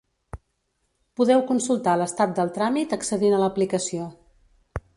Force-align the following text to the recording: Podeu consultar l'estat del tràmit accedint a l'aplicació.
Podeu 1.19 1.43
consultar 1.51 1.93
l'estat 2.03 2.33
del 2.39 2.51
tràmit 2.57 2.97
accedint 2.99 3.37
a 3.37 3.43
l'aplicació. 3.43 4.09